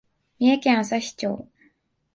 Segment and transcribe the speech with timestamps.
[0.39, 1.47] 三重県朝日町